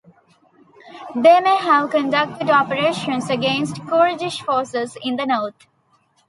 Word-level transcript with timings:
They 1.15 1.39
may 1.41 1.57
have 1.57 1.91
conducted 1.91 2.49
operations 2.49 3.29
against 3.29 3.85
Kurdish 3.85 4.41
forces 4.41 4.97
in 5.03 5.15
the 5.17 5.27
north. 5.27 5.67